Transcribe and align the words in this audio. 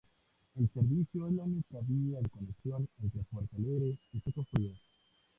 El 0.55 0.67
servicio 0.73 1.27
es 1.27 1.33
la 1.35 1.43
única 1.43 1.77
vía 1.87 2.19
de 2.19 2.29
conexión 2.29 2.89
entre 3.03 3.21
Puerto 3.21 3.55
Alegre 3.55 3.99
y 4.13 4.19
Puerto 4.19 4.43
Frías. 4.45 4.79